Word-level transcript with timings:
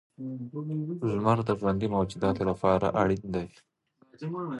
•لمر 1.13 1.37
د 1.47 1.49
ژوندي 1.59 1.87
موجوداتو 1.95 2.41
لپاره 2.49 2.85
اړینه 3.01 3.29
دی. 3.35 3.47